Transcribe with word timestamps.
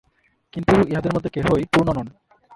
কিন্তু 0.53 0.73
ইঁহাদের 0.89 1.13
মধ্যে 1.15 1.29
কেহই 1.29 1.63
পূর্ণ 1.73 1.89
নন। 1.93 2.07